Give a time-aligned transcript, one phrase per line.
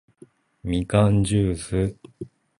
[0.63, 1.95] みかんじゅーす